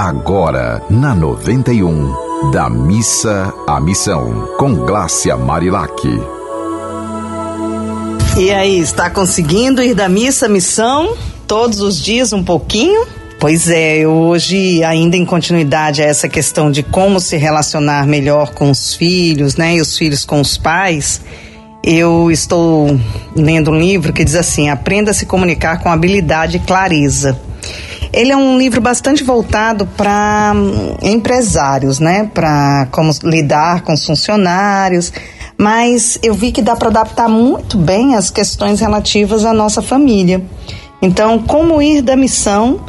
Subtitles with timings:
[0.00, 6.06] Agora, na 91, da missa à missão, com Glácia Marilac.
[8.36, 11.16] E aí, está conseguindo ir da missa à missão
[11.48, 13.08] todos os dias um pouquinho?
[13.40, 18.70] Pois é, hoje, ainda em continuidade a essa questão de como se relacionar melhor com
[18.70, 21.20] os filhos, né, e os filhos com os pais,
[21.82, 22.96] eu estou
[23.34, 27.47] lendo um livro que diz assim: Aprenda a se comunicar com habilidade e clareza.
[28.12, 32.30] Ele é um livro bastante voltado para hum, empresários, né?
[32.32, 35.12] Para como lidar com os funcionários,
[35.56, 40.42] mas eu vi que dá para adaptar muito bem as questões relativas à nossa família.
[41.00, 42.80] Então, como ir da missão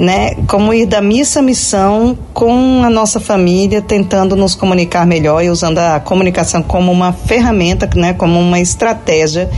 [0.00, 0.34] né?
[0.46, 5.50] Como ir da missa à missão com a nossa família, tentando nos comunicar melhor e
[5.50, 8.14] usando a comunicação como uma ferramenta, né?
[8.14, 9.50] Como uma estratégia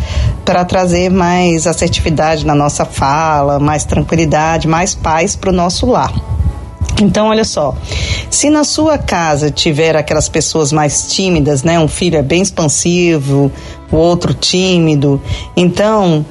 [0.45, 6.13] para trazer mais assertividade na nossa fala, mais tranquilidade, mais paz para o nosso lar.
[7.01, 7.75] Então, olha só,
[8.29, 11.79] se na sua casa tiver aquelas pessoas mais tímidas, né?
[11.79, 13.51] Um filho é bem expansivo,
[13.91, 15.21] o outro tímido,
[15.57, 16.25] então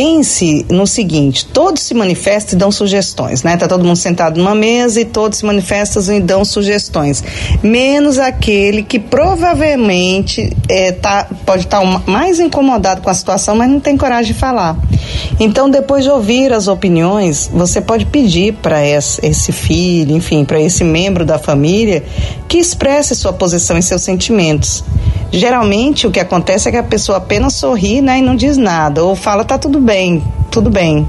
[0.00, 3.58] pense no seguinte: todos se manifestam e dão sugestões, né?
[3.58, 7.22] Tá todo mundo sentado numa mesa e todos se manifestam e dão sugestões,
[7.62, 13.68] menos aquele que provavelmente é, tá, pode estar tá mais incomodado com a situação, mas
[13.68, 14.74] não tem coragem de falar.
[15.38, 20.82] Então, depois de ouvir as opiniões, você pode pedir para esse filho, enfim, para esse
[20.82, 22.02] membro da família,
[22.48, 24.82] que expresse sua posição e seus sentimentos.
[25.32, 29.04] Geralmente o que acontece é que a pessoa apenas sorri né, e não diz nada,
[29.04, 31.06] ou fala tá tudo bem, tudo bem.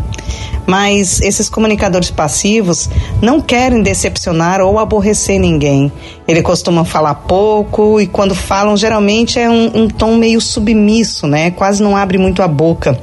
[0.68, 2.88] Mas esses comunicadores passivos
[3.20, 5.92] não querem decepcionar ou aborrecer ninguém.
[6.28, 11.50] Ele costuma falar pouco e quando falam geralmente é um, um tom meio submisso, né?
[11.52, 12.98] Quase não abre muito a boca,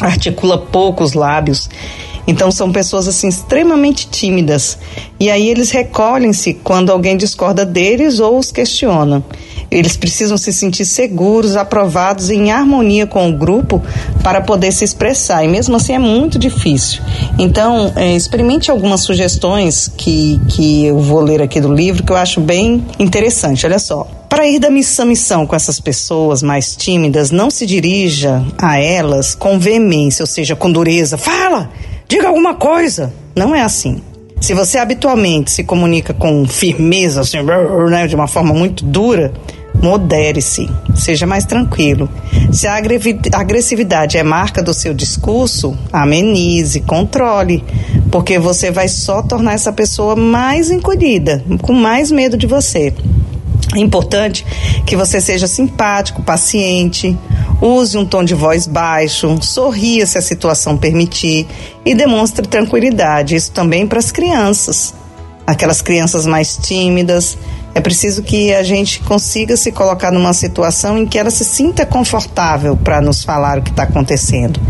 [0.00, 1.68] articula pouco os lábios.
[2.26, 4.78] Então são pessoas assim extremamente tímidas.
[5.18, 9.24] E aí eles recolhem-se quando alguém discorda deles ou os questiona.
[9.72, 13.82] Eles precisam se sentir seguros, aprovados em harmonia com o grupo
[14.22, 15.44] para poder se expressar.
[15.44, 17.02] E mesmo assim é muito difícil.
[17.38, 22.16] Então, é, experimente algumas sugestões que, que eu vou ler aqui do livro que eu
[22.16, 23.64] acho bem interessante.
[23.64, 24.06] Olha só.
[24.28, 29.34] Para ir da missão missão com essas pessoas mais tímidas, não se dirija a elas
[29.34, 31.18] com veemência, ou seja, com dureza.
[31.18, 31.70] Fala!
[32.08, 33.12] Diga alguma coisa!
[33.34, 34.00] Não é assim.
[34.40, 37.38] Se você habitualmente se comunica com firmeza, assim,
[37.90, 39.32] né, de uma forma muito dura,
[39.80, 42.08] modere-se, seja mais tranquilo.
[42.52, 42.76] Se a
[43.34, 47.64] agressividade é marca do seu discurso, amenize, controle,
[48.10, 52.92] porque você vai só tornar essa pessoa mais encolhida, com mais medo de você.
[53.74, 54.44] É importante
[54.86, 57.16] que você seja simpático, paciente,
[57.60, 61.46] use um tom de voz baixo, sorria se a situação permitir
[61.84, 63.34] e demonstre tranquilidade.
[63.34, 64.92] Isso também para as crianças.
[65.46, 67.38] Aquelas crianças mais tímidas,
[67.74, 71.86] é preciso que a gente consiga se colocar numa situação em que ela se sinta
[71.86, 74.60] confortável para nos falar o que está acontecendo.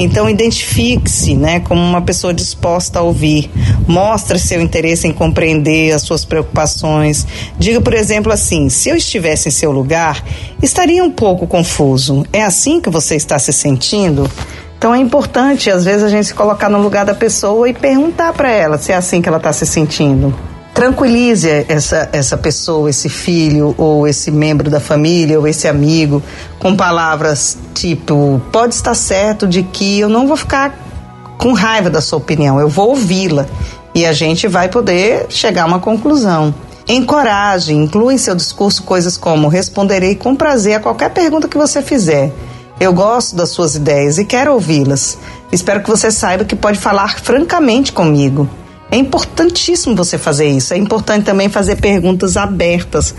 [0.00, 3.50] Então, identifique-se né, como uma pessoa disposta a ouvir.
[3.86, 7.26] Mostre seu interesse em compreender as suas preocupações.
[7.58, 10.22] Diga, por exemplo, assim: se eu estivesse em seu lugar,
[10.60, 12.26] estaria um pouco confuso.
[12.32, 14.28] É assim que você está se sentindo?
[14.76, 18.32] Então é importante, às vezes, a gente se colocar no lugar da pessoa e perguntar
[18.32, 20.32] para ela se é assim que ela está se sentindo
[20.78, 26.22] tranquilize essa, essa pessoa, esse filho, ou esse membro da família, ou esse amigo,
[26.60, 30.78] com palavras tipo: pode estar certo de que eu não vou ficar
[31.36, 33.44] com raiva da sua opinião, eu vou ouvi-la
[33.92, 36.54] e a gente vai poder chegar a uma conclusão.
[36.86, 41.82] Encoraje, inclua em seu discurso coisas como: responderei com prazer a qualquer pergunta que você
[41.82, 42.32] fizer.
[42.78, 45.18] Eu gosto das suas ideias e quero ouvi-las.
[45.50, 48.48] Espero que você saiba que pode falar francamente comigo.
[48.90, 50.72] É importantíssimo você fazer isso.
[50.72, 53.14] É importante também fazer perguntas abertas.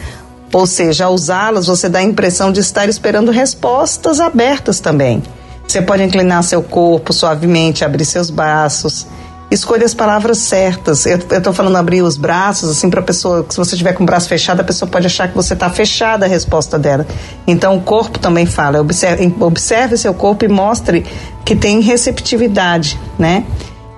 [0.51, 5.21] Ou seja, ao usá-las, você dá a impressão de estar esperando respostas abertas também.
[5.67, 9.05] Você pode inclinar seu corpo suavemente, abrir seus braços.
[9.51, 11.05] Escolha as palavras certas.
[11.05, 13.45] Eu estou falando abrir os braços, assim, para a pessoa.
[13.49, 16.25] Se você tiver com o braço fechado, a pessoa pode achar que você está fechada
[16.25, 17.05] a resposta dela.
[17.45, 18.81] Então, o corpo também fala.
[18.81, 21.05] Observe, observe seu corpo e mostre
[21.45, 23.43] que tem receptividade, né?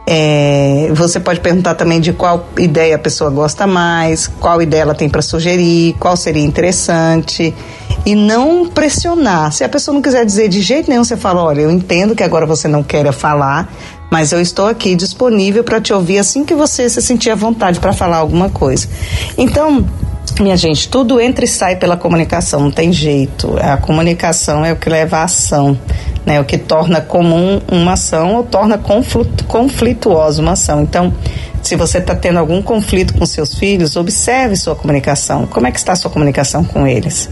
[0.05, 4.95] É, você pode perguntar também de qual ideia a pessoa gosta mais, qual ideia ela
[4.95, 7.53] tem para sugerir, qual seria interessante.
[8.05, 9.51] E não pressionar.
[9.51, 12.23] Se a pessoa não quiser dizer de jeito nenhum, você fala: olha, eu entendo que
[12.23, 13.71] agora você não queira falar,
[14.11, 17.79] mas eu estou aqui disponível para te ouvir assim que você se sentir à vontade
[17.79, 18.87] para falar alguma coisa.
[19.37, 19.85] Então,
[20.39, 23.55] minha gente, tudo entra e sai pela comunicação, não tem jeito.
[23.61, 25.77] A comunicação é o que leva à ação,
[26.25, 26.39] né?
[26.39, 28.79] O que torna comum uma ação ou torna
[29.47, 30.81] conflituosa uma ação.
[30.81, 31.13] Então,
[31.61, 35.45] Se você está tendo algum conflito com seus filhos, observe sua comunicação.
[35.45, 37.29] Como é que está sua comunicação com eles?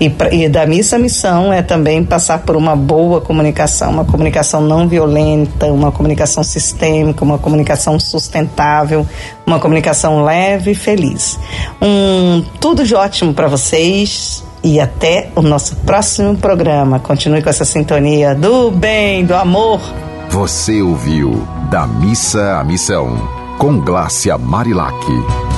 [0.00, 4.88] E, e, da missa missão é também passar por uma boa comunicação, uma comunicação não
[4.88, 9.06] violenta, uma comunicação sistêmica, uma comunicação sustentável,
[9.46, 11.38] uma comunicação leve e feliz.
[11.80, 16.98] Um tudo de ótimo para vocês e até o nosso próximo programa.
[16.98, 19.80] Continue com essa sintonia do bem, do amor.
[20.30, 23.16] Você ouviu da missa à missão
[23.58, 25.51] com Glácia Marilac.